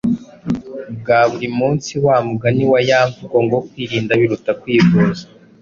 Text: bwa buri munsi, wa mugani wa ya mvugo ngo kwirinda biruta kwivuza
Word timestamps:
bwa 0.99 1.19
buri 1.29 1.47
munsi, 1.59 1.91
wa 2.05 2.17
mugani 2.27 2.63
wa 2.71 2.79
ya 2.89 2.99
mvugo 3.09 3.37
ngo 3.45 3.57
kwirinda 3.69 4.11
biruta 4.21 4.51
kwivuza 4.61 5.23